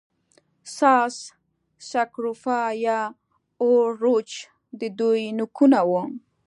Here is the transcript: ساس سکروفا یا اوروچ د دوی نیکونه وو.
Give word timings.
ساس 0.77 1.15
سکروفا 1.89 2.59
یا 2.85 2.99
اوروچ 3.63 4.29
د 4.79 4.81
دوی 4.99 5.23
نیکونه 5.37 5.79
وو. 5.89 6.01